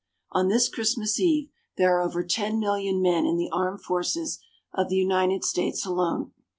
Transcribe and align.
On 0.31 0.47
this 0.47 0.67
Christmas 0.67 1.19
Eve 1.19 1.49
there 1.77 1.95
are 1.95 2.01
over 2.01 2.23
10,000,000 2.23 2.99
men 3.03 3.27
in 3.27 3.37
the 3.37 3.51
armed 3.51 3.83
forces 3.83 4.39
of 4.73 4.89
the 4.89 4.95
United 4.97 5.43
States 5.43 5.85
alone. 5.85 6.31